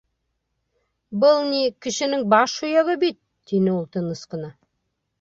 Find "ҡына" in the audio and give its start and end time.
4.35-4.55